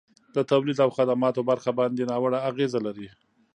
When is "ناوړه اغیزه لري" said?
2.11-3.07